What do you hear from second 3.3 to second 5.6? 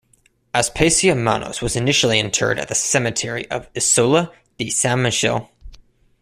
of Isola di San Michele.